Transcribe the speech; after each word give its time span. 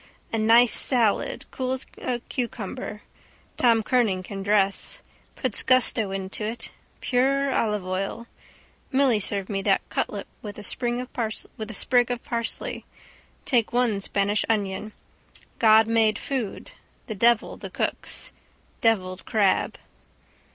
A 0.33 0.39
nice 0.39 0.73
salad, 0.73 1.45
cool 1.51 1.73
as 1.73 1.85
a 1.99 2.21
cucumber, 2.21 3.03
Tom 3.55 3.83
Kernan 3.83 4.23
can 4.23 4.41
dress. 4.41 5.03
Puts 5.35 5.61
gusto 5.61 6.09
into 6.09 6.43
it. 6.43 6.71
Pure 7.01 7.53
olive 7.53 7.85
oil. 7.85 8.25
Milly 8.91 9.19
served 9.19 9.47
me 9.47 9.61
that 9.61 9.87
cutlet 9.89 10.25
with 10.41 10.57
a 10.57 10.63
sprig 10.63 12.09
of 12.15 12.23
parsley. 12.25 12.85
Take 13.45 13.71
one 13.71 14.01
Spanish 14.01 14.43
onion. 14.49 14.93
God 15.59 15.85
made 15.85 16.17
food, 16.17 16.71
the 17.05 17.13
devil 17.13 17.55
the 17.55 17.69
cooks. 17.69 18.31
Devilled 18.81 19.23
crab. 19.27 19.77